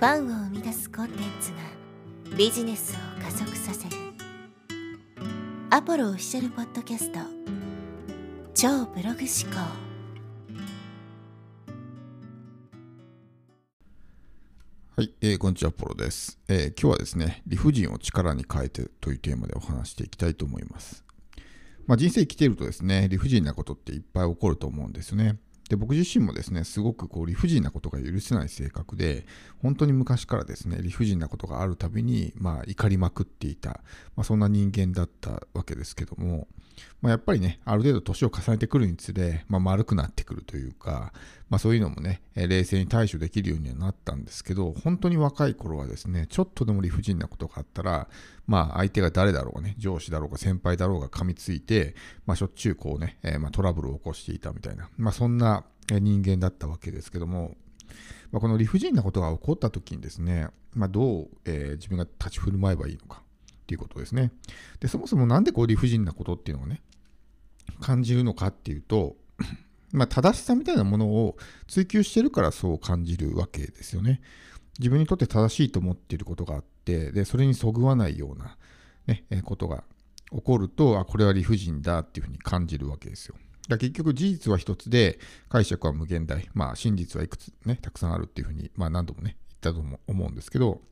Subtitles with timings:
[0.00, 3.96] ファンを生み出すコンテンツがビジネスを加速させる
[5.68, 7.18] アポロオフィシャルポッドキャスト
[8.54, 9.60] 超ブログ思考
[14.96, 21.04] はい、えー、こんにちは、ポロです、えー、今日はですね、理不尽を力に変えてというテーマでお話していきたいと思います。
[21.86, 25.38] まあ、人生生きているとですね、理不尽なことっていっぱい起こると思うんですよね。
[25.70, 29.24] で僕自身もですね、すごくこう理不尽なことが許せない性格で、
[29.62, 33.80] 本当に昔からですね、理不尽なことがあるたびに、まあ、怒りまくっていた、
[34.16, 36.48] まあ、そんな人間だったわけですけども、
[37.02, 41.12] まあ、やっぱりね、ある程度年を重ねてくるにつれ、まあ、丸くなってくるというか、
[41.48, 48.08] まあ、そういうのもね、冷静に対処できるようにはなったんですけど、本当に若い頃はですね、ちょっとでも理不尽なことがあったら、
[48.50, 51.94] まあ、相手が誰だろうね、上司だろうが先輩だろうが噛みついて、
[52.26, 57.54] まあ、しょっちゅうこうね、えー、まあ、トラブルを起こしていたみたいな、まあ、そんな人間だったわけですけども、
[58.32, 64.32] まあ、この理不尽なことが起こった時にですね、まあ、どう、えー、自分が立ち振る舞えばいいのかっていうことですね。
[64.80, 66.82] で、そもそもなんでこう理不尽なことっていうのをね、
[67.80, 69.14] 感じるのかっていうと、
[69.92, 71.36] まあ、正しさみたいなものを
[71.68, 74.20] 追求してるからそう感じるわけですよね。
[74.80, 78.56] 自分にとって正しいと思っていることがあて、で、それにそぐわないような、
[79.06, 79.84] ね、ことが
[80.32, 83.34] 起こると、あ、これは理不尽だっていうふうに感じるわけですよ。
[83.68, 86.48] だ結局事実は一つで解釈は無限大。
[86.54, 90.82] まあ真実はいくつね、たくさんあるっていうふうに、まあ何度もね、言ったと思うんですけど、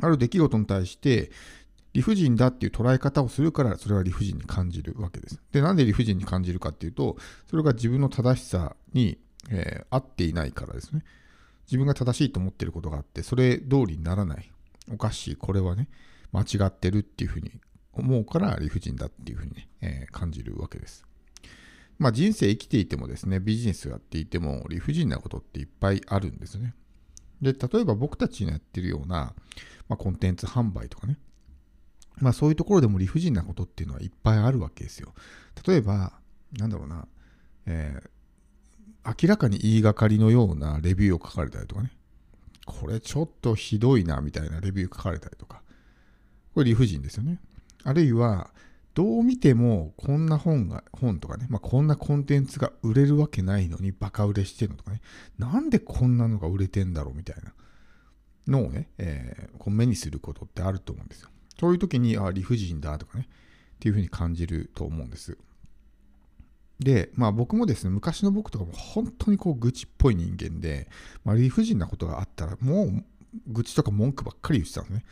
[0.00, 1.30] ある出来事に対して
[1.92, 5.40] 理不尽だっていう捉え方をするからそれは理不尽に感じるわけです。
[5.52, 7.16] で、なんで理不尽に感じるかっていうと、
[7.48, 9.18] それが自分の正しさに、
[9.50, 11.02] えー、合っていないからですね。
[11.66, 14.50] 自分が正しいと思っていることがあって、それ通りにならない。
[14.90, 15.36] おかしい。
[15.36, 15.88] これはね、
[16.32, 17.52] 間違ってるっていうふうに
[17.92, 21.04] 思うから理不尽だっていうふうにね、えー、感じるわけです。
[21.98, 26.74] まあ人生生きていてもですね、ビジネスやっていても理不尽なことっていっぱいあるんですね。
[27.42, 29.34] で、例えば僕たちのやってるような、
[29.88, 31.18] まあ、コンテンツ販売とかね、
[32.20, 35.14] まあそういうところでも理不尽なことっていうのはいっぱいあるわけですよ。
[35.66, 36.12] 例えば、
[36.52, 37.06] なんだろうな、
[37.66, 41.92] えー、明らかに言いがかりのようなレビューを書かれたりとかね、
[42.68, 45.62] これちょっとひどいなみたいなレビュー書かれたりとか、
[46.54, 47.40] これ理不尽ですよね。
[47.84, 48.50] あるいは、
[48.94, 55.00] どう見てもこんな本が、本とかね、まあ、こんなコンテンツが売れるわけないのにバカ売れしてるのとかね、
[55.38, 57.54] なんでこんなのが売れてんだろうみたいな
[58.46, 61.30] のをね、えー、こう目にすることってあると思うんですよ。
[61.58, 63.28] そういう時に、あ、理不尽だとかね、
[63.76, 65.38] っていうふうに感じると思うんです。
[66.80, 70.88] で、まあ僕もですね、昔の僕とかも本当にこう愚痴っぽい人間で、
[71.24, 73.04] まあ、理不尽なことがあったら、もう
[73.48, 75.04] 愚痴とか文句ばっかり言ってたんですね。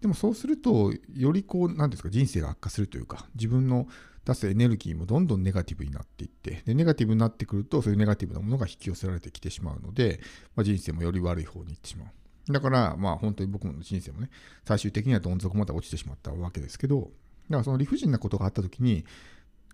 [0.00, 3.86] でもそうすると、よりこう、なんですか、人生が悪化するというか、自分の
[4.24, 10.20] 出すエネルギーもどんどんネガティブになっていって、でネガティブになってくると、そういうネガティブなものが引き寄せられてきてしまうので、
[10.56, 12.52] まあ、人生もより悪い方に行ってしまう。
[12.52, 14.30] だから、まあ本当に僕の人生もね、
[14.64, 17.10] 最終的にはどん底まで落ちてしまったわけですけど、だか
[17.58, 19.04] らその理不尽なことがあった時に、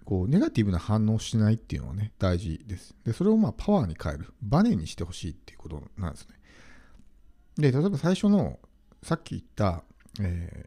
[0.09, 2.97] こう、ネガティブな反応をしないっていうのはね、大事です。
[3.05, 7.71] で、それをまあパワーに変える、バネにしてほしいっていうことなんですね。
[7.71, 8.59] で、例えば最初の、
[9.03, 9.85] さっき言った、
[10.19, 10.67] え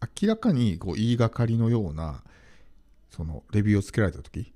[0.00, 2.24] ー、明らかにこう言いがかりのような、
[3.10, 4.52] そのレビューをつけられた時、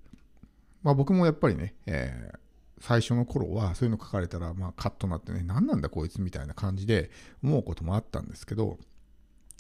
[0.83, 2.39] まあ僕もやっぱりね、えー
[2.79, 7.11] 最初の頃はそういうの書かれたら、まあ、カットになってね、何なんだこいつみたいな感じで
[7.43, 8.79] 思うこともあったんですけど、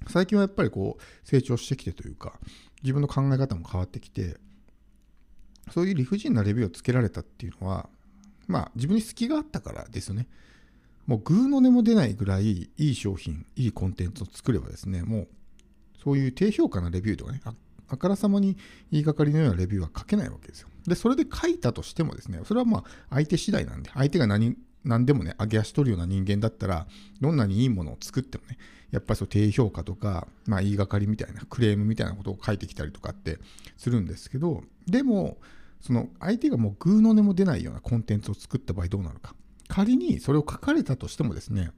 [0.09, 2.38] 最近はやっぱりこう成長してきてというか、
[2.82, 4.37] 自分の考え方も変わってきて、
[5.72, 7.88] そういう理不尽なレビューをつけられたっていうのは、
[8.47, 10.28] まあ自分に隙があったからですよね。
[11.06, 15.28] もうグーの音も出ないぐらいいい商品、いいコンテンツを作ればですね、もう
[16.03, 17.41] そういう低評価なレビューとかね、
[17.88, 18.56] あからさまに
[18.91, 20.69] 言いがかりのようなレビューは書けないわけですよ。
[20.87, 26.86] で、それで書いたとしてもですね、それはまあ相手次第なんで、相手が何、何でもね、上げ足取るような人間だったら、
[27.20, 28.56] どんなにいいものを作ってもね、
[28.92, 33.38] やっぱりそう低評価とか、まあ言いがかりみたいな、クレームみたいなことを書いてきたりとかって
[33.76, 35.38] するんですけど、でも、
[35.80, 39.34] その相手がもうグーの音も出ないようなコンテンツを作った場合どうなるか。
[39.69, 41.70] 仮にそれを書かれたとしてもですね、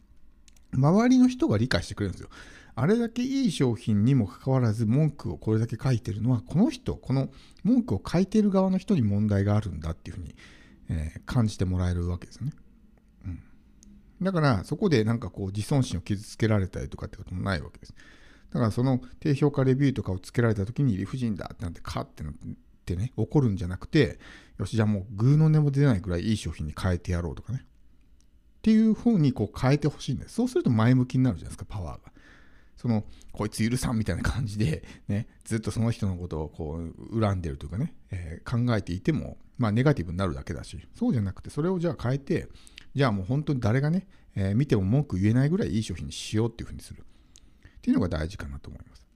[0.72, 2.28] 周りの人が理解してくれるんですよ。
[2.74, 7.28] あれだけいい商品にもかかわらず文句をこれだけ書いてるのは、この人、この
[7.64, 10.34] 文句を書いてる側の人に問題があるんだっていうふうに、
[10.90, 12.52] えー、感じてもらえるわけですよね。
[14.20, 17.94] だから、そこでなんかこう自尊心を傷つけられたりとかってこともないわけです。
[18.52, 22.34] だからその低評価レビューとかをつけられた時に理不尽だってなってカッてなっ
[22.84, 24.18] てね、怒るんじゃなくて、
[24.58, 27.64] よし、じゃあもうグーの音も出ないぐらいいい商品に変えてやろうとかね。
[27.64, 30.34] っていう風にこう変えてほしいんです。
[30.34, 32.12] そうすると前向きになるじゃないですか、パワーが。
[32.76, 42.48] その、こいつ許さんみたいな感じで、ね、ずっとその人のことをこう恨んでるというかね、えー、考えていても、まあネガティブになるだけだし、そうじゃなくて、それをじゃあ変えて、
[42.98, 47.04] じゃあもう本当に誰がね、えー、見ても文句言えないぐらいいい商品にしようっていうふうにする。
[47.78, 49.06] っていうのが大事かなと思います。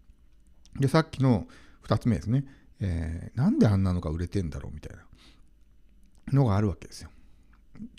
[0.79, 1.49] で、さっきの
[1.89, 2.45] 2つ目ですね。
[2.79, 5.03] えー、なんであんなのが売れてんだろうみたいな
[6.33, 7.11] のがあるわけですよ。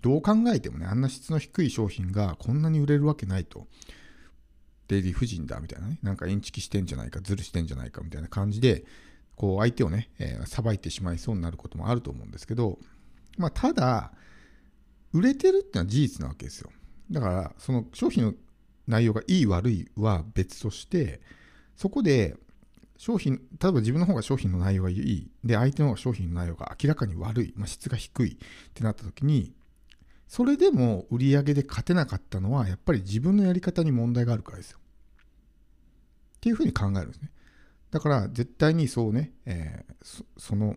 [0.01, 3.67] どう考えてもね、あんな質の低い商品がこんなに売れるわけないと。
[4.87, 8.85] で、理不尽だみたいなね、なんかインチキしてんじゃないか、ズルしてんじゃないかみたいな感じで、
[9.35, 12.79] こう相手をね、えー、さばいてしまいそうになることもあると思うんですけど、
[13.37, 14.13] まあ、ただ、
[15.13, 16.69] 売れてるってのは事実なわけですよ。
[17.11, 18.33] だから、その商品の
[18.87, 21.21] 内容がいい悪いは別として、
[21.75, 22.35] そこで
[22.97, 28.37] 商品、例えば自分の方が商品の内容がいい、で、相手の方が商品の内容が明らかに悪い、まあ、質が低いっ
[28.73, 29.53] てなった時に、
[30.27, 34.79] それでも売り上げで勝てなかったのは、やっぱり自分のやり方に問題があるからですよ。
[36.37, 37.29] っていうふうに考えるんですね。
[37.91, 40.75] だから絶対にそうね、えー、その、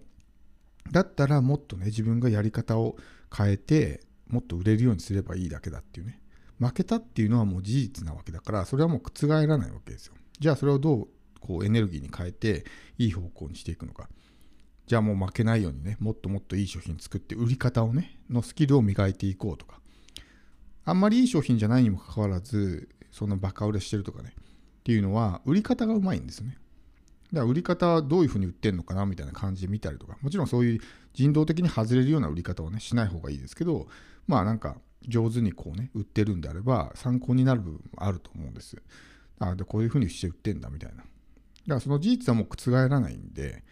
[0.93, 2.97] だったらもっとね、自分がやり方を
[3.35, 6.21] 変えて、もっと売れるようにすればいいだけだっていうね。
[6.59, 10.15] 負けたっていうのはもう事実なわけだから、それはもう覆らないわけですよ。
[10.39, 11.09] じゃあそれをどう
[11.41, 12.65] こうエネルギーに変えて
[12.99, 14.09] いい方向にしていくのか。
[14.87, 19.81] じゃあもう負けないようにね、もっともっといい商品作って売り方をね、のスキルを磨いていこうとか。
[20.85, 24.43] あんまりいい商品じゃないにもかかわらず、そんなバカ売れしてるとかね、っ
[24.85, 26.59] ていうのは売り方がうまいんですよね。
[27.33, 30.81] だから売り方はどういうふうに売ってんのかなみたいな感じで見たりとか、もちろんそういう
[31.15, 33.89] 人道的に外れるような売り方はね、しない方がいいですけど、
[34.27, 34.77] まあなんか
[35.09, 38.77] 上手にこうね、売ってるんであれば参考になる部分もあると思うんです。
[39.39, 40.97] あで、こういうふうにして売ってんだみたいな。
[40.99, 41.07] だか
[41.67, 43.65] らその事実はもう覆らないんで、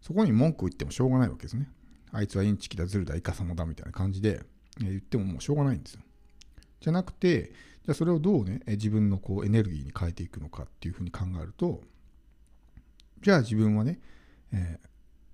[0.00, 1.68] そこに文句を言ってもしょうがないわけですね。
[2.12, 4.42] あいつはインチキだ、ズルだ、イカサマだみたいな感じで
[4.78, 6.00] 言ってももうしょうがないんですよ。
[6.80, 7.52] じゃなくて、
[7.84, 11.82] じゃあそれをどうね、自分のこうエネルギーに変えていくのかっていうふうに考えると、
[13.28, 14.00] じゃあ自分はね、
[14.54, 14.88] えー、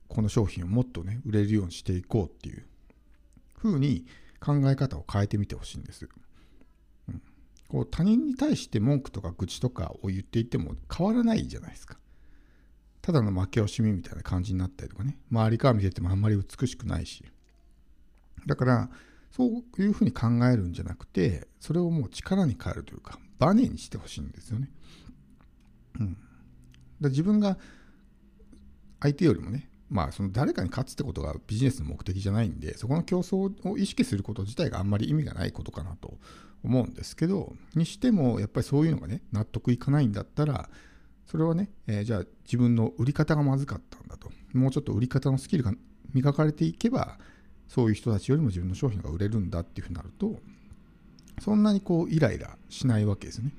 [0.09, 2.65] この商品をもっとね、売れるようにしていこうっていう
[3.57, 4.05] ふうに
[4.41, 6.09] 考え方を変えてみてほしいんです。
[7.09, 7.23] うん、
[7.69, 11.97] こう他人に対して文句とか愚痴とかを言っていても変わらないじゃないですか。
[13.01, 17.23] ただの負け惜しみみたいな感じになったりとかね、周りから見ててもあんまり美しくないし。
[18.45, 18.91] だから、
[19.31, 24.69] そういうふうに考えるんじゃなくて、それをもう力に変えるというか、バネにしてほしいんですよね。
[26.01, 26.17] うん。
[27.01, 27.59] だ自分が
[29.05, 36.17] 相手よりもね、まあ、その誰かに勝つってことがビジネスの目的じゃないんで、そこの競争を意識すること自体があんまり意味がないことかなと
[36.65, 40.71] 思うんですけど、にしても、やっぱりそういうのがね、納得いかないんだったら、
[41.27, 44.31] それはね、えー、じゃあ自分の売り方がまずかったんだと。
[44.55, 45.75] もうちょっと売り方のスキルが
[46.15, 47.19] 磨かれていけば、
[47.69, 50.41] そういう人たちよりも自分の商品が売れるんだっていうふうになると、
[51.43, 53.53] そんなにこうイライラしないわけですね。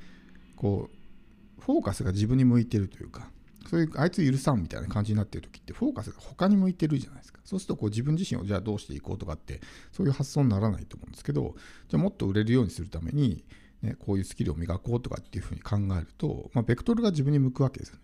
[0.56, 3.30] こう、フォーカスが自分に向いてるというか、
[3.70, 7.40] そういうあいつ許さんみたいな感じになってる時ってフォーカスが他に向いてるじゃないですか。
[7.44, 11.56] そうするとこう自分自身をじゃあどうしていこうとかってそういう発想にならないと思うんですけど
[11.90, 13.44] じゃあもっと売れるようにするために、
[13.82, 18.02] ね、こういうスキルを磨こうとかっていうふうに考えると、まあ、ベクトルが自分に向くわけですよね。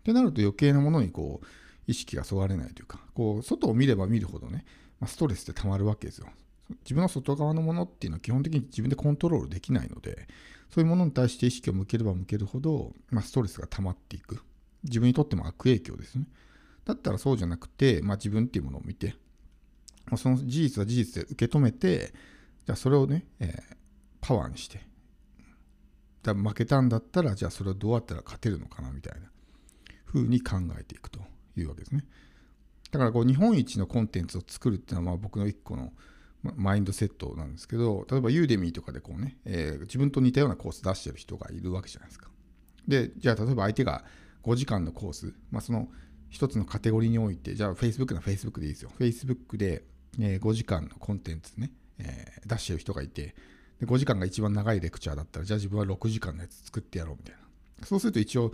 [0.00, 1.46] ってなると余計なものにこう
[1.86, 4.64] 意識がそがれないというかこう外を見れば見るほどね、
[5.00, 6.28] まあ、ストレスってたまるわけですよ。
[6.84, 10.26] 自分の外側のものっていうのは基本的に自分でコントロールできないので
[10.70, 14.42] そういうものに対して意識を向ければ向けるほど、まあ、ストレスが溜まっていく。
[14.86, 16.26] 自分にとっても悪影響ですね。
[16.84, 19.16] だったらそうじゃなくて、まあ、自分っていうものを見て、
[20.16, 22.12] その事実は事実で受け止めて、
[22.64, 23.76] じゃあそれをね、えー、
[24.20, 24.80] パワーにして、
[26.22, 29.28] だ負けたんだったら、じゃあそれをどうやったら勝てるのかなみたいな
[30.06, 31.20] 風に考えていくと
[31.56, 32.04] いうわけですね。
[32.92, 35.92] だからこう日本一のコンテンツを作るっていうのはまあ僕の一個の
[36.54, 42.28] マインドセットなんですけど、例えばユーデミーとかでこうね、えー、自分と似たようなコース出してる人がいるわけじゃないですか。
[42.86, 44.04] で、じゃあ例えば相手が
[44.46, 45.88] 5時間のコース、まあ、その
[46.28, 48.90] 一つのカテゴリーにおいて、じゃあ Facebook の Facebook でいいですよ。
[48.98, 49.84] Facebook で、
[50.18, 53.34] え5時間のコンテンツね、えー、出してる人がいて
[53.80, 57.34] で、5時間が一番長いレクチャーだったら、じゃあ自分は6時間のやつ作ってやろうみたい
[57.80, 57.86] な。
[57.86, 58.52] そうすると一応、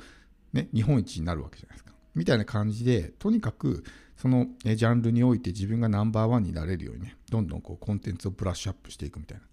[0.52, 1.92] ね、日本一になるわけじゃないですか。
[2.14, 3.84] みたいな感じで、とにかく
[4.16, 9.44] そのジャンルにおいて自分がナンバーワンになれるようにね、どんどんこうコンテンツをブラッシュアップしていくみたいな。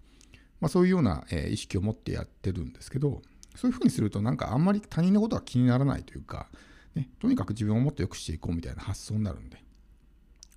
[0.60, 3.22] まあ、そういうような、え意識を持ってやってるんですけど、
[3.56, 6.48] そういうふうにするとなんかあんまり他人のことは気にならないというか、
[6.94, 9.62] ね、とにかく自分をもっと良くしていこうみたいな発想になるんで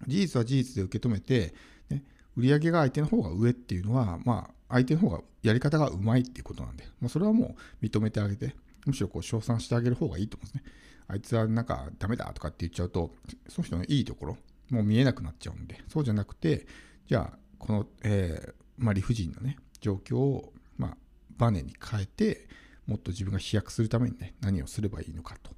[0.08, 1.54] 事実は事実で受け止めて、
[1.90, 2.04] ね、
[2.36, 10.72] 売上が相手の方が上っていうのは、まあ、相手の方がやり方がうまいっていうことなんで、まあ、それはもう認めてあげてむしろこう称賛してあげる方がいいと思うんですね。
[11.08, 13.12] あいつはなんかダメだとかって言っちゃうと
[13.50, 14.38] その人のいいところ
[14.70, 16.66] もう見えなくなっちゃうんでそうじゃなくて
[17.08, 20.98] じゃあこの、えーまあ、理不尽なね状況を、まあ、
[21.38, 22.48] バネに変えて
[22.88, 25.52] もっと自分が飛躍するためにね、何をすればいいのかと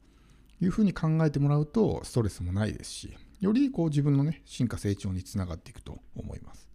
[0.62, 6.70] いうふうに考えてもらうと、ストレスもないですし、よりこう自分のね、進化成長につながっていくと思います。